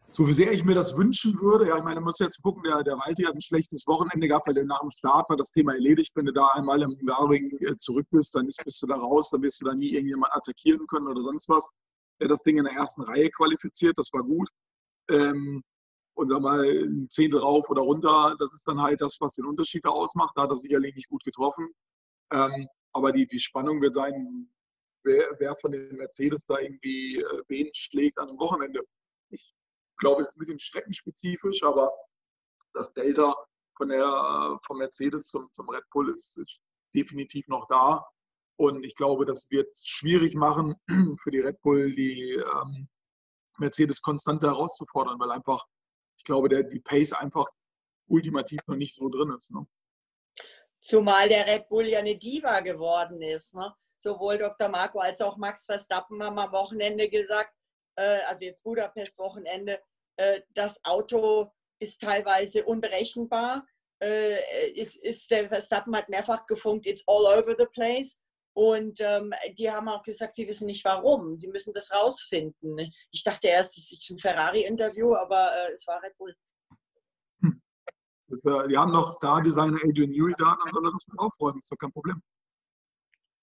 [0.09, 2.81] so sehr ich mir das wünschen würde, ja, ich meine, man muss jetzt gucken, der,
[2.83, 6.15] der Walti hat ein schlechtes Wochenende gehabt, weil nach dem Start war das Thema erledigt.
[6.15, 9.29] Wenn du da einmal im Garring äh, zurück bist, dann ist, bist du da raus,
[9.29, 11.65] dann wirst du da nie irgendjemand attackieren können oder sonst was.
[12.19, 14.49] Er hat das Ding in der ersten Reihe qualifiziert, das war gut.
[15.09, 15.61] Ähm,
[16.15, 19.45] und sag mal, ein Zehntel rauf oder runter, das ist dann halt das, was den
[19.45, 20.35] Unterschied da ausmacht.
[20.35, 21.69] Da hat er sicherlich nicht gut getroffen.
[22.31, 24.49] Ähm, aber die, die Spannung wird sein,
[25.03, 28.81] wer, wer von den Mercedes da irgendwie äh, wen schlägt an einem Wochenende.
[29.29, 29.53] Ich
[29.97, 31.91] glaube, das ist ein bisschen streckenspezifisch, aber
[32.73, 33.35] das Delta
[33.75, 36.59] von der, vom Mercedes zum, zum Red Bull ist, ist
[36.93, 38.05] definitiv noch da.
[38.59, 40.75] Und ich glaube, das wird es schwierig machen
[41.21, 42.89] für die Red Bull, die ähm,
[43.59, 45.63] Mercedes konstant herauszufordern, weil einfach,
[46.17, 47.45] ich glaube, der, die Pace einfach
[48.07, 49.51] ultimativ noch nicht so drin ist.
[49.51, 49.67] Ne?
[50.81, 53.53] Zumal der Red Bull ja eine Diva geworden ist.
[53.53, 53.73] Ne?
[53.97, 54.69] Sowohl Dr.
[54.69, 57.53] Marco als auch Max Verstappen haben am Wochenende gesagt,
[57.97, 59.81] äh, also jetzt Budapest-Wochenende,
[60.17, 63.65] äh, das Auto ist teilweise unberechenbar.
[64.01, 68.21] Äh, ist, ist, der Verstappen hat mehrfach gefunkt, it's all over the place.
[68.55, 71.37] Und ähm, die haben auch gesagt, sie wissen nicht warum.
[71.37, 72.91] Sie müssen das rausfinden.
[73.11, 76.35] Ich dachte erst, es ist ein Ferrari-Interview, aber äh, es war Red Bull.
[77.41, 77.61] Hm.
[78.27, 81.59] Das, äh, die haben noch Star-Designer Adrian Newey da, dann soll er das mal aufräumen.
[81.59, 82.21] Ist doch kein Problem.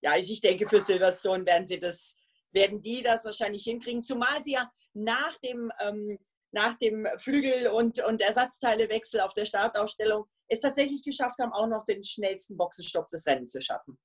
[0.02, 2.16] Ja, also ich denke, für Silverstone werden sie das
[2.54, 6.18] werden die das wahrscheinlich hinkriegen, zumal sie ja nach dem, ähm,
[6.52, 11.84] nach dem Flügel- und, und Ersatzteilewechsel auf der Startaufstellung es tatsächlich geschafft haben, auch noch
[11.84, 13.98] den schnellsten Boxenstopp des Rennens zu schaffen.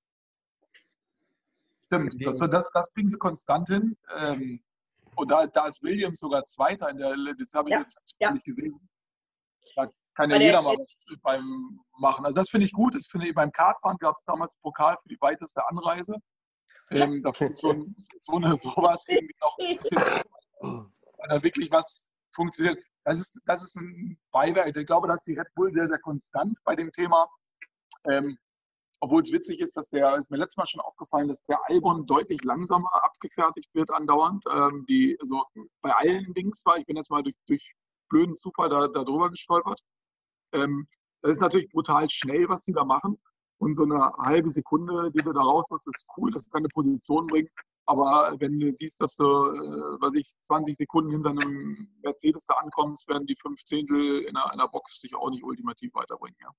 [1.86, 3.98] Stimmt, das, das, das kriegen sie konstant hin.
[4.16, 4.64] Ähm,
[5.16, 8.32] und da, da ist Williams sogar Zweiter in der, das habe ich ja, jetzt ja.
[8.32, 8.80] nicht gesehen.
[9.76, 12.26] Da kann ja jeder mal was beim machen.
[12.26, 12.96] Also das finde ich gut.
[12.96, 16.16] Das finde ich beim Kartfahren gab es damals Pokal für die weiteste Anreise.
[16.92, 17.86] Ähm, da so,
[18.20, 19.58] so eine sowas irgendwie noch,
[20.60, 22.80] weil da wirklich was funktioniert.
[23.06, 24.76] Das ist, das ist ein Beiwerk.
[24.76, 27.28] Ich glaube, dass die Red Bull sehr, sehr konstant bei dem Thema.
[28.10, 28.38] Ähm,
[29.02, 32.06] obwohl es witzig ist, dass der, ist mir letztes Mal schon aufgefallen, dass der Albon
[32.06, 34.44] deutlich langsamer abgefertigt wird andauernd.
[34.52, 35.44] Ähm, die, also
[35.82, 37.74] bei allen Dings war, ich bin jetzt mal durch, durch
[38.10, 39.80] blöden Zufall da, da drüber gestolpert.
[40.54, 40.88] Ähm,
[41.22, 43.18] das ist natürlich brutal schnell, was die da machen.
[43.60, 47.28] Und so eine halbe Sekunde, die du da rausmachst, ist cool, dass du deine Position
[47.28, 47.50] bringt.
[47.86, 52.54] Aber wenn du siehst, dass du, äh, weiß ich, 20 Sekunden hinter einem Mercedes da
[52.56, 56.38] ankommst, werden die fünf Zehntel in einer, in einer Box sich auch nicht ultimativ weiterbringen.
[56.40, 56.52] Ja.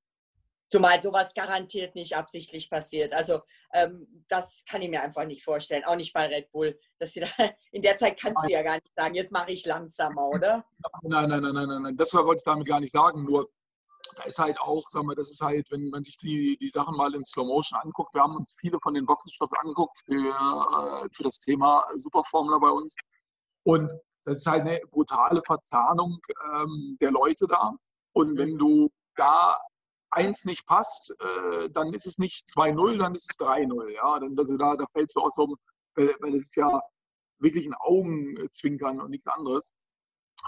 [0.71, 3.13] Zumal sowas garantiert nicht absichtlich passiert.
[3.13, 3.41] Also
[3.73, 5.85] ähm, das kann ich mir einfach nicht vorstellen.
[5.85, 6.79] Auch nicht bei Red Bull.
[6.99, 7.27] Dass sie da,
[7.73, 10.65] in der Zeit kannst du ja gar nicht sagen, jetzt mache ich langsamer, oder?
[11.03, 11.97] Nein, nein, nein, nein, nein, nein.
[11.97, 13.25] Das wollte ich damit gar nicht sagen.
[13.25, 13.49] Nur
[14.17, 16.97] da ist halt auch, sagen wir, das ist halt, wenn man sich die, die Sachen
[16.97, 21.09] mal in Slow Motion anguckt, wir haben uns viele von den Boxenstoffen angeguckt für, äh,
[21.13, 22.95] für das Thema Superformula bei uns.
[23.65, 23.93] Und
[24.25, 26.19] das ist halt eine brutale Verzahnung
[26.55, 27.73] ähm, der Leute da.
[28.13, 29.59] Und wenn du da
[30.11, 33.91] eins nicht passt, äh, dann ist es nicht 2-0, dann ist es 3-0.
[33.91, 34.21] Ja?
[34.37, 36.81] also da, da fällt so aus, weil, weil es ist ja
[37.39, 39.73] wirklich ein Augenzwinkern und nichts anderes.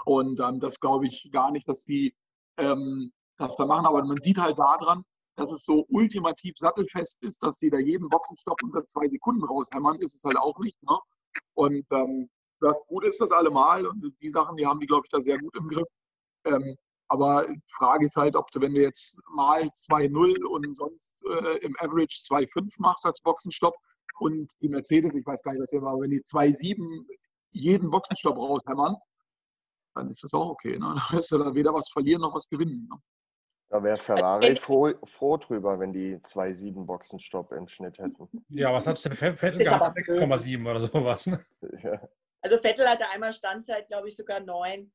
[0.05, 2.15] Und ähm, das glaube ich gar nicht, dass die
[2.57, 3.85] ähm, das da machen.
[3.85, 5.03] Aber man sieht halt daran,
[5.35, 9.99] dass es so ultimativ sattelfest ist, dass sie da jeden Boxenstopp unter zwei Sekunden raushämmern,
[9.99, 10.81] ist es halt auch nicht.
[10.83, 10.97] Ne?
[11.55, 12.29] Und ähm,
[12.87, 15.55] gut ist das allemal und die Sachen, die haben die, glaube ich, da sehr gut
[15.57, 15.87] im Griff.
[16.45, 16.75] Ähm,
[17.09, 21.57] aber die Frage ist halt, ob du, wenn du jetzt mal 2-0 und sonst äh,
[21.59, 23.75] im Average 2-5 machst als Boxenstopp
[24.19, 27.05] und die Mercedes, ich weiß gar nicht, was hier war, aber wenn die 2-7
[27.51, 28.95] jeden Boxenstopp raushämmern,
[29.95, 30.77] dann ist das auch okay.
[30.77, 30.79] Ne?
[30.79, 32.87] Dann wirst du da weder was verlieren noch was gewinnen.
[32.89, 32.97] Ne?
[33.73, 38.29] Da wäre Ferrari froh, froh drüber, wenn die 2,7 Boxenstopp im Schnitt hätten.
[38.49, 39.97] Ja, was hat denn Vettel gehabt?
[39.97, 41.25] 6,7 oder sowas.
[41.25, 41.43] Ne?
[41.81, 41.99] Ja.
[42.41, 44.93] Also Vettel hatte einmal Standzeit, glaube ich, sogar neun.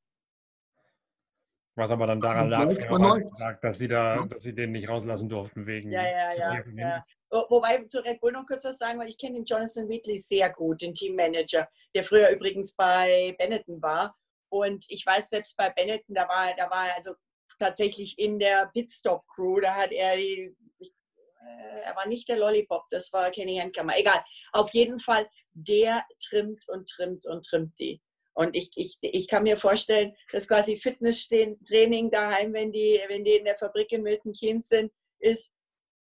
[1.75, 4.27] Was aber dann daran lag, dass sie da, ja.
[4.27, 5.91] dass sie den nicht rauslassen durften wegen.
[5.91, 6.62] Ja, ja, ja.
[6.77, 7.05] ja.
[7.31, 10.51] Wobei zu Red Bull noch kurz was sagen, weil ich kenne den Jonathan Wheatley sehr
[10.51, 14.17] gut, den Teammanager, der früher übrigens bei Benetton war.
[14.51, 17.14] Und ich weiß selbst bei Benetton, da war, da war er also
[17.59, 23.12] tatsächlich in der Pitstop-Crew, da hat er die, äh, er war nicht der Lollipop, das
[23.12, 23.99] war Kenny Handkammer.
[23.99, 24.23] Egal.
[24.53, 28.01] Auf jeden Fall, der trimmt und trimmt und trimmt die.
[28.35, 33.37] Und ich, ich, ich kann mir vorstellen, dass quasi Fitnesstraining daheim, wenn die, wenn die
[33.37, 35.53] in der Fabrik in Milton Keynes sind, ist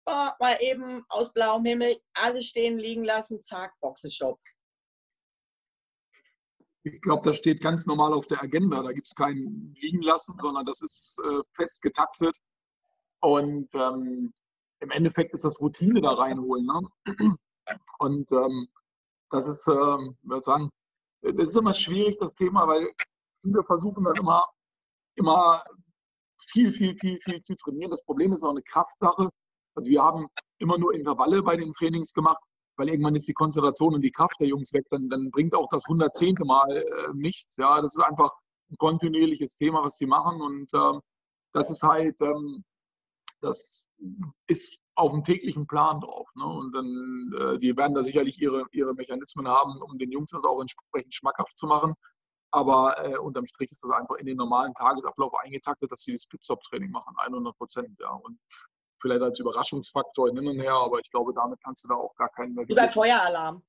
[0.07, 4.39] oh, mal eben aus blauem Himmel alles stehen liegen lassen, zack, Boxenstopp.
[6.93, 8.81] Ich glaube, das steht ganz normal auf der Agenda.
[8.81, 12.37] Da gibt es kein Liegen lassen, sondern das ist äh, fest getaktet.
[13.19, 14.33] Und ähm,
[14.79, 16.65] im Endeffekt ist das Routine da reinholen.
[16.65, 16.81] Ne?
[17.99, 18.67] Und ähm,
[19.29, 20.69] das ist, ähm, was sagen,
[21.21, 22.89] das ist immer schwierig, das Thema, weil
[23.41, 24.47] viele versuchen dann immer,
[25.15, 25.63] immer
[26.39, 27.91] viel, viel, viel, viel zu trainieren.
[27.91, 29.29] Das Problem ist auch eine Kraftsache.
[29.75, 30.27] Also wir haben
[30.59, 32.41] immer nur Intervalle bei den Trainings gemacht,
[32.77, 34.85] weil irgendwann ist die Konzentration und die Kraft der Jungs weg.
[34.89, 36.35] Dann, dann bringt auch das 110.
[36.45, 37.57] Mal äh, nichts.
[37.57, 38.31] Ja, das ist einfach
[38.71, 40.41] ein kontinuierliches Thema, was die machen.
[40.41, 41.01] Und ähm,
[41.53, 42.63] das ist halt, ähm,
[43.41, 43.85] das
[44.47, 46.29] ist auf dem täglichen Plan drauf.
[46.35, 46.45] Ne?
[46.45, 50.43] Und dann, äh, die werden da sicherlich ihre, ihre Mechanismen haben, um den Jungs das
[50.43, 51.93] auch entsprechend schmackhaft zu machen.
[52.51, 56.27] Aber äh, unterm Strich ist das einfach in den normalen Tagesablauf eingetaktet, dass sie das
[56.27, 57.99] Pit-Stop-Training machen, 100 Prozent.
[57.99, 58.11] Ja.
[58.11, 58.39] Und
[59.01, 62.29] vielleicht als Überraschungsfaktor hin und her, aber ich glaube, damit kannst du da auch gar
[62.29, 62.67] keinen mehr.
[62.67, 63.63] Wie bei Feueralarm.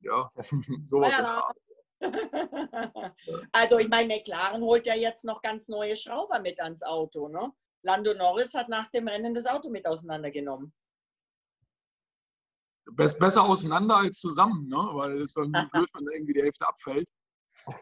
[0.00, 0.30] Ja,
[0.84, 1.14] sowas.
[1.14, 1.52] Feueralarm.
[3.52, 7.28] also ich meine, McLaren holt ja jetzt noch ganz neue Schrauber mit ans Auto.
[7.28, 7.52] Ne?
[7.82, 10.72] Lando Norris hat nach dem Rennen das Auto mit auseinandergenommen.
[12.92, 14.76] Besser auseinander als zusammen, ne?
[14.92, 17.08] weil es war blöd, wenn irgendwie die Hälfte abfällt.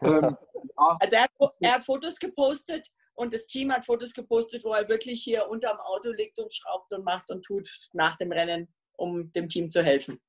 [0.01, 0.35] Ähm,
[0.75, 0.97] ja.
[0.99, 2.87] Also er hat, er hat, Fotos gepostet
[3.17, 6.93] und das Team hat Fotos gepostet, wo er wirklich hier unterm Auto liegt und schraubt
[6.93, 10.19] und macht und tut nach dem Rennen, um dem Team zu helfen.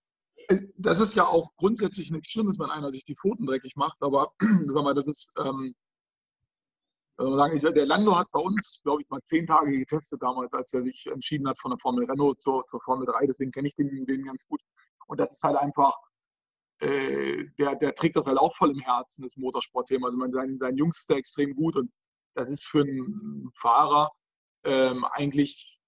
[0.79, 4.33] Das ist ja auch grundsätzlich nichts Schlimmes, wenn einer sich die Pfoten dreckig macht, aber
[4.69, 5.75] sag mal, das ist ähm,
[7.19, 10.73] sagen, ich, der Lando hat bei uns, glaube ich, mal zehn Tage getestet damals, als
[10.73, 13.27] er sich entschieden hat von der Formel Renault zur, zur Formel 3.
[13.27, 14.63] Deswegen kenne ich den, den ganz gut.
[15.09, 15.95] Und das ist halt einfach,
[16.81, 20.07] äh, der, der trägt das halt auch voll im Herzen, das Motorsportthema.
[20.07, 21.91] Also man, sein, sein Jungs ist da extrem gut und
[22.39, 24.11] das ist für einen Fahrer
[24.65, 25.81] ähm, eigentlich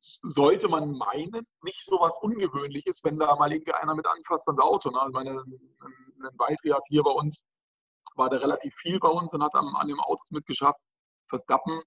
[0.00, 4.60] sollte man meinen, nicht so was Ungewöhnliches, wenn da mal irgendwie einer mit anfasst ans
[4.60, 4.90] Auto.
[4.90, 5.00] Ne?
[5.00, 7.44] Also meine, ein Weitri hat hier bei uns
[8.16, 10.80] war der relativ viel bei uns und hat an, an dem Autos mitgeschafft.
[11.28, 11.80] Verstappen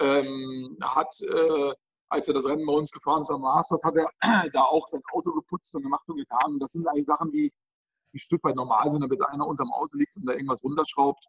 [0.00, 1.74] ähm, hat, äh,
[2.08, 4.08] als er das Rennen bei uns gefahren ist am Masters, hat er
[4.52, 6.52] da auch sein Auto geputzt und gemacht und getan.
[6.52, 7.52] Und das sind eigentlich Sachen, die,
[8.12, 10.62] die ein Stück weit normal sind, wenn jetzt einer unterm Auto liegt und da irgendwas
[10.62, 11.24] runterschraubt.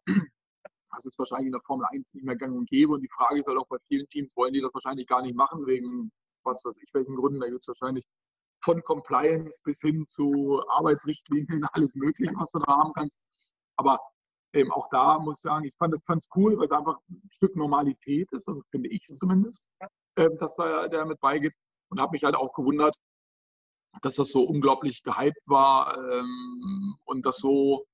[0.94, 2.92] Das ist wahrscheinlich in der Formel 1 nicht mehr gang und gäbe.
[2.92, 5.36] Und die Frage ist halt auch bei vielen Teams, wollen die das wahrscheinlich gar nicht
[5.36, 6.10] machen, wegen
[6.44, 7.40] was weiß ich welchen Gründen.
[7.40, 8.04] Da gibt es wahrscheinlich
[8.62, 13.18] von Compliance bis hin zu Arbeitsrichtlinien, alles Mögliche, was du da haben kannst.
[13.76, 14.00] Aber
[14.54, 17.56] ähm, auch da muss ich sagen, ich fand es cool, weil es einfach ein Stück
[17.56, 19.66] Normalität ist, also finde ich zumindest,
[20.16, 21.52] ähm, dass da der mit beigeht.
[21.90, 22.96] Und habe mich halt auch gewundert,
[24.02, 27.84] dass das so unglaublich gehypt war ähm, und dass so,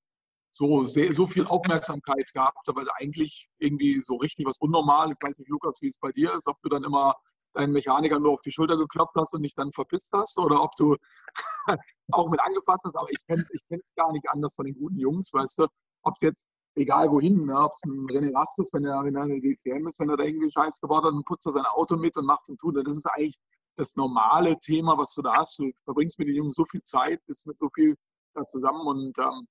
[0.53, 5.29] so, sehr, so viel Aufmerksamkeit gab, weil es eigentlich irgendwie so richtig was Unnormales, ich
[5.29, 7.15] weiß nicht, Lukas, wie es bei dir ist, ob du dann immer
[7.53, 10.75] deinen Mechaniker nur auf die Schulter gekloppt hast und dich dann verpisst hast oder ob
[10.77, 10.97] du
[12.13, 14.99] auch mit angefasst hast, aber ich kenne es ich gar nicht anders von den guten
[14.99, 15.67] Jungs, weißt du,
[16.03, 19.15] ob es jetzt, egal wohin, ne, ob es ein René Rast ist, wenn er in
[19.15, 21.97] der DTM ist, wenn er da irgendwie Scheiß gebaut hat, dann putzt er sein Auto
[21.97, 22.77] mit und macht und tut.
[22.77, 23.37] Das ist eigentlich
[23.77, 25.59] das normale Thema, was du da hast.
[25.59, 27.97] Du verbringst mit den Jungs so viel Zeit, bist mit so viel
[28.35, 29.47] da zusammen und ähm,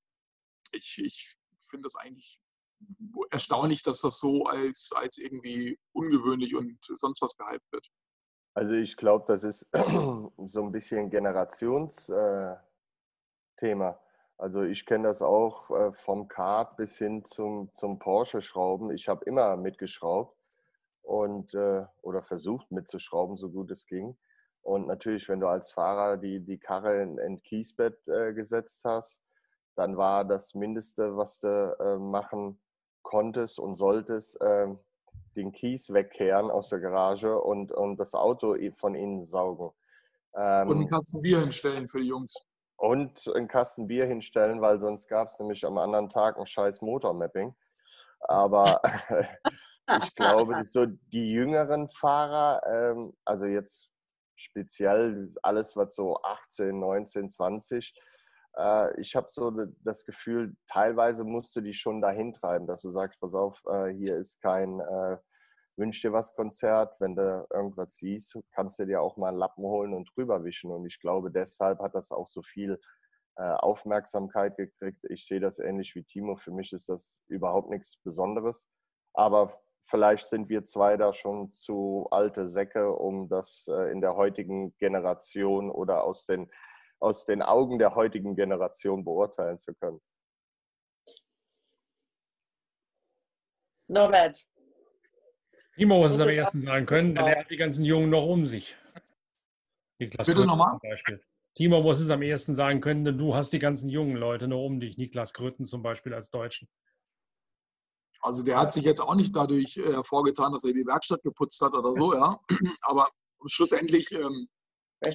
[0.71, 2.39] ich, ich finde das eigentlich
[3.31, 7.87] erstaunlich, dass das so als, als irgendwie ungewöhnlich und sonst was gehypt wird.
[8.53, 12.61] Also ich glaube, das ist so ein bisschen Generationsthema.
[13.61, 13.95] Äh,
[14.37, 18.91] also ich kenne das auch äh, vom Kart bis hin zum, zum Porsche-Schrauben.
[18.91, 20.37] Ich habe immer mitgeschraubt
[21.01, 24.17] und äh, oder versucht mitzuschrauben, so gut es ging.
[24.61, 27.97] Und natürlich, wenn du als Fahrer die, die Karre in ein Kiesbett
[28.35, 29.23] gesetzt hast,
[29.79, 31.47] dann war das Mindeste, was du
[31.79, 32.59] äh, machen
[33.01, 34.67] konntest und solltest, äh,
[35.37, 39.71] den Kies wegkehren aus der Garage und, und das Auto von innen saugen.
[40.35, 42.33] Ähm, und einen Kasten Bier hinstellen für die Jungs.
[42.75, 46.81] Und einen Kasten Bier hinstellen, weil sonst gab es nämlich am anderen Tag ein scheiß
[46.81, 47.55] Motormapping.
[48.19, 48.81] Aber
[50.03, 53.89] ich glaube, so die jüngeren Fahrer, ähm, also jetzt
[54.35, 57.93] speziell alles, was so 18, 19, 20,
[58.57, 59.51] äh, ich habe so
[59.83, 63.89] das Gefühl, teilweise musst du die schon dahin treiben, dass du sagst, pass auf, äh,
[63.89, 65.17] hier ist kein äh,
[65.79, 66.99] Wünsch dir was Konzert.
[66.99, 70.71] Wenn du irgendwas siehst, kannst du dir auch mal einen Lappen holen und drüber wischen.
[70.71, 72.77] Und ich glaube, deshalb hat das auch so viel
[73.37, 75.05] äh, Aufmerksamkeit gekriegt.
[75.09, 76.35] Ich sehe das ähnlich wie Timo.
[76.35, 78.69] Für mich ist das überhaupt nichts Besonderes.
[79.13, 84.17] Aber vielleicht sind wir zwei da schon zu alte Säcke, um das äh, in der
[84.17, 86.51] heutigen Generation oder aus den
[86.99, 90.01] aus den Augen der heutigen Generation beurteilen zu können.
[93.87, 94.45] Norbert.
[95.75, 98.45] Timo muss es am ersten sagen können, denn er hat die ganzen Jungen noch um
[98.45, 98.75] sich.
[99.97, 100.77] Niklas Bitte nochmal?
[101.55, 104.63] Timo muss es am ersten sagen können, denn du hast die ganzen jungen Leute noch
[104.63, 104.97] um dich.
[104.97, 106.69] Niklas Grütten zum Beispiel als Deutschen.
[108.21, 111.59] Also der hat sich jetzt auch nicht dadurch äh, hervorgetan, dass er die Werkstatt geputzt
[111.61, 112.39] hat oder so, ja.
[112.81, 113.09] Aber
[113.45, 114.49] schlussendlich ähm,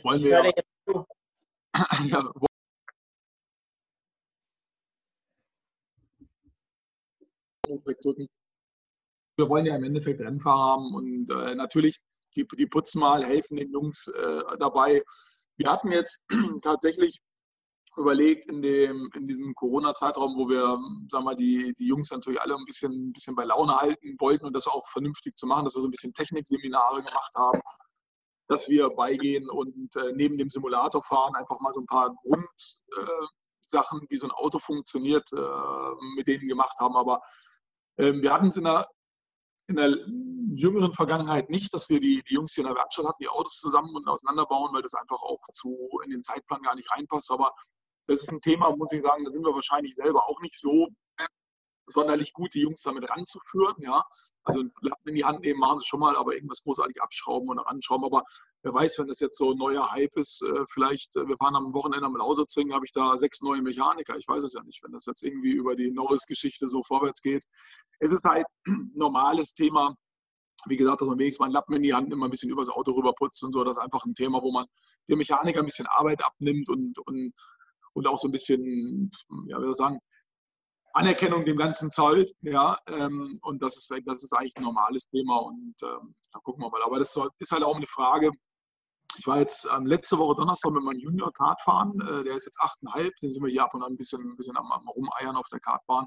[0.03, 1.05] wollen wir ja,
[9.37, 12.00] wir wollen ja im Endeffekt Rennfahrer haben und äh, natürlich,
[12.37, 15.02] die, die putzen mal, helfen den Jungs äh, dabei.
[15.56, 16.24] Wir hatten jetzt
[16.62, 17.20] tatsächlich
[17.96, 22.56] überlegt in, dem, in diesem Corona-Zeitraum, wo wir sagen wir, die, die Jungs natürlich alle
[22.56, 25.76] ein bisschen, ein bisschen bei Laune halten wollten und das auch vernünftig zu machen, dass
[25.76, 27.60] wir so ein bisschen Technikseminare gemacht haben,
[28.48, 34.07] dass wir beigehen und äh, neben dem Simulatorfahren einfach mal so ein paar Grundsachen, äh,
[34.11, 36.96] wie so ein Auto funktioniert, äh, mit denen gemacht haben.
[36.96, 37.22] Aber
[37.98, 38.88] ähm, wir hatten es in der,
[39.68, 39.96] in der
[40.57, 43.59] jüngeren Vergangenheit nicht, dass wir die, die Jungs hier in der Werkstatt hatten, die Autos
[43.59, 47.30] zusammen und auseinanderbauen, weil das einfach auch zu in den Zeitplan gar nicht reinpasst.
[47.30, 47.54] Aber
[48.07, 50.88] das ist ein Thema, muss ich sagen, da sind wir wahrscheinlich selber auch nicht so
[51.87, 53.75] sonderlich gut, die Jungs damit ranzuführen.
[53.79, 54.05] Ja.
[54.44, 57.66] Also Lappen in die Hand nehmen, machen sie schon mal, aber irgendwas großartig abschrauben oder
[57.66, 58.05] anschrauben.
[58.05, 58.23] Aber
[58.62, 61.57] wer weiß, wenn das jetzt so ein neuer Hype ist, äh, vielleicht, äh, wir fahren
[61.57, 64.18] am Wochenende am Lausitzring, habe ich da sechs neue Mechaniker.
[64.18, 67.44] Ich weiß es ja nicht, wenn das jetzt irgendwie über die Norris-Geschichte so vorwärts geht.
[68.01, 69.94] Es ist halt ein normales Thema.
[70.66, 72.68] Wie gesagt, dass man wenigstens mal einen Lappen in die Hand mal ein bisschen übers
[72.68, 73.64] Auto rüberputzt und so.
[73.64, 74.66] Das ist einfach ein Thema, wo man
[75.09, 77.33] dem Mechaniker ein bisschen Arbeit abnimmt und, und,
[77.94, 79.11] und auch so ein bisschen,
[79.47, 79.99] ja, wie soll ich sagen,
[80.94, 82.33] Anerkennung dem Ganzen zollt.
[82.40, 86.62] Ja, ähm, und das ist, das ist eigentlich ein normales Thema und ähm, da gucken
[86.62, 86.83] wir mal.
[86.83, 88.30] Aber das ist halt auch eine Frage.
[89.16, 92.00] Ich war jetzt ähm, letzte Woche Donnerstag mit meinem Junior Kart fahren.
[92.00, 93.11] Äh, der ist jetzt 8,5.
[93.22, 95.48] Den sind wir hier ab und an ein bisschen, ein bisschen am, am Rumeiern auf
[95.48, 96.07] der Kartbahn.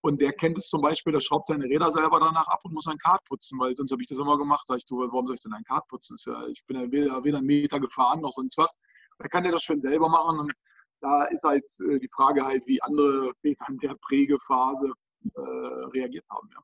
[0.00, 2.86] Und der kennt es zum Beispiel, der schraubt seine Räder selber danach ab und muss
[2.86, 4.66] ein Kart putzen, weil sonst habe ich das immer gemacht.
[4.66, 6.16] Sag ich, du, warum soll ich denn ein Kart putzen?
[6.52, 8.72] Ich bin ja weder, weder einen Meter gefahren noch sonst was.
[9.18, 10.38] Da kann der das schön selber machen.
[10.38, 10.52] Und
[11.00, 13.32] da ist halt äh, die Frage halt, wie andere
[13.68, 14.92] in der Prägephase
[15.34, 15.40] äh,
[15.94, 16.48] reagiert haben.
[16.52, 16.62] Ja.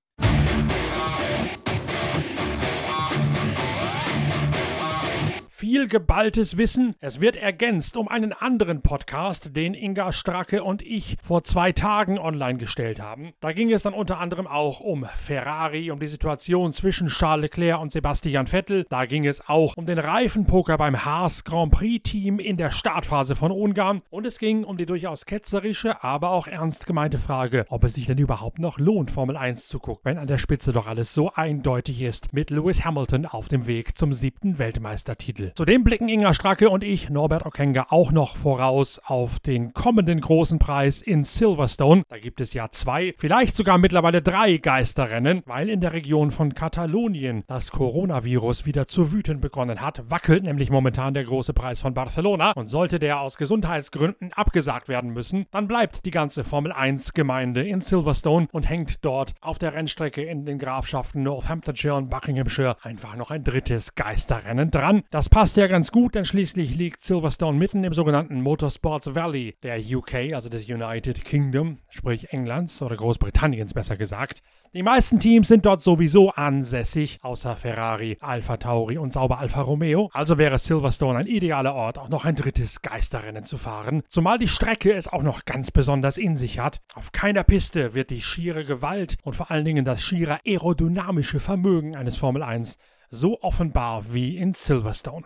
[5.64, 6.94] Viel geballtes Wissen.
[7.00, 12.18] Es wird ergänzt um einen anderen Podcast, den Inga Stracke und ich vor zwei Tagen
[12.18, 13.32] online gestellt haben.
[13.40, 17.80] Da ging es dann unter anderem auch um Ferrari, um die Situation zwischen Charles Leclerc
[17.80, 18.84] und Sebastian Vettel.
[18.90, 23.34] Da ging es auch um den Reifenpoker beim Haas Grand Prix Team in der Startphase
[23.34, 24.02] von Ungarn.
[24.10, 28.04] Und es ging um die durchaus ketzerische, aber auch ernst gemeinte Frage, ob es sich
[28.04, 31.32] denn überhaupt noch lohnt, Formel 1 zu gucken, wenn an der Spitze doch alles so
[31.32, 35.53] eindeutig ist, mit Lewis Hamilton auf dem Weg zum siebten Weltmeistertitel.
[35.56, 40.58] Zudem blicken Inga Stracke und ich, Norbert Okenga, auch noch voraus auf den kommenden großen
[40.58, 42.02] Preis in Silverstone.
[42.08, 46.56] Da gibt es ja zwei, vielleicht sogar mittlerweile drei Geisterrennen, weil in der Region von
[46.56, 50.10] Katalonien das Coronavirus wieder zu wüten begonnen hat.
[50.10, 55.10] Wackelt nämlich momentan der große Preis von Barcelona und sollte der aus Gesundheitsgründen abgesagt werden
[55.10, 59.72] müssen, dann bleibt die ganze Formel 1 Gemeinde in Silverstone und hängt dort auf der
[59.74, 65.04] Rennstrecke in den Grafschaften Northamptonshire und Buckinghamshire einfach noch ein drittes Geisterrennen dran.
[65.12, 69.54] Das passt passt ja ganz gut, denn schließlich liegt Silverstone mitten im sogenannten Motorsports Valley
[69.62, 74.42] der UK, also des United Kingdom, sprich Englands oder Großbritanniens besser gesagt.
[74.72, 80.08] Die meisten Teams sind dort sowieso ansässig, außer Ferrari, Alpha Tauri und sauber Alfa Romeo.
[80.14, 84.02] Also wäre Silverstone ein idealer Ort, auch noch ein drittes Geisterrennen zu fahren.
[84.08, 86.80] Zumal die Strecke es auch noch ganz besonders in sich hat.
[86.94, 91.96] Auf keiner Piste wird die schiere Gewalt und vor allen Dingen das schiere aerodynamische Vermögen
[91.96, 92.78] eines Formel 1
[93.14, 95.24] so offenbar wie in Silverstone.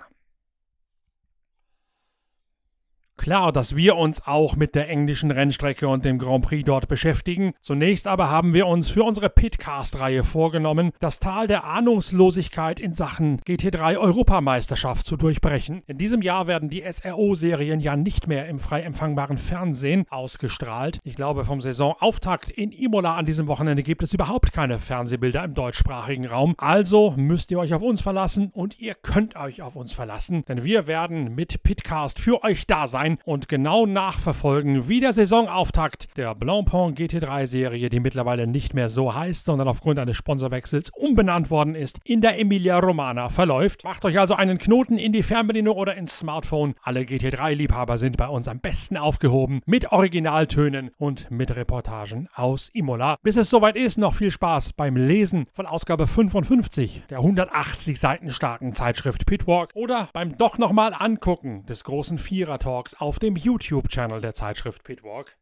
[3.18, 7.52] Klar, dass wir uns auch mit der englischen Rennstrecke und dem Grand Prix dort beschäftigen.
[7.60, 13.40] Zunächst aber haben wir uns für unsere Pitcast-Reihe vorgenommen, das Tal der Ahnungslosigkeit in Sachen
[13.40, 15.82] GT3 Europameisterschaft zu durchbrechen.
[15.88, 21.00] In diesem Jahr werden die SRO-Serien ja nicht mehr im frei empfangbaren Fernsehen ausgestrahlt.
[21.02, 25.54] Ich glaube, vom Saisonauftakt in Imola an diesem Wochenende gibt es überhaupt keine Fernsehbilder im
[25.54, 26.54] deutschsprachigen Raum.
[26.56, 30.62] Also müsst ihr euch auf uns verlassen und ihr könnt euch auf uns verlassen, denn
[30.62, 36.08] wir werden mit Pitcast für euch da sein sein und genau nachverfolgen, wie der Saisonauftakt
[36.16, 41.74] der Blancpain GT3-Serie, die mittlerweile nicht mehr so heißt, sondern aufgrund eines Sponsorwechsels umbenannt worden
[41.74, 43.84] ist, in der Emilia Romana verläuft.
[43.84, 46.74] Macht euch also einen Knoten in die Fernbedienung oder ins Smartphone.
[46.82, 53.16] Alle GT3-Liebhaber sind bei uns am besten aufgehoben mit Originaltönen und mit Reportagen aus Imola.
[53.22, 58.30] Bis es soweit ist, noch viel Spaß beim Lesen von Ausgabe 55 der 180 Seiten
[58.30, 64.34] starken Zeitschrift Pitwalk oder beim doch nochmal angucken des großen Vierer-Talks auf dem YouTube-Channel der
[64.34, 65.36] Zeitschrift Pitwalk.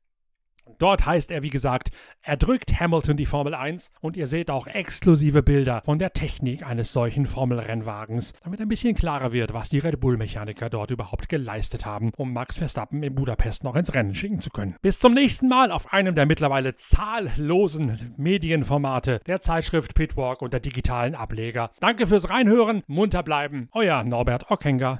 [0.79, 1.91] Dort heißt er, wie gesagt,
[2.23, 6.67] er drückt Hamilton die Formel 1 und ihr seht auch exklusive Bilder von der Technik
[6.67, 11.87] eines solchen Formelrennwagens, damit ein bisschen klarer wird, was die Red Bull-Mechaniker dort überhaupt geleistet
[11.87, 14.77] haben, um Max Verstappen in Budapest noch ins Rennen schicken zu können.
[14.83, 20.61] Bis zum nächsten Mal auf einem der mittlerweile zahllosen Medienformate der Zeitschrift Pitwalk und der
[20.61, 21.71] digitalen Ableger.
[21.81, 24.99] Danke fürs Reinhören, munter bleiben, euer Norbert Ockenger.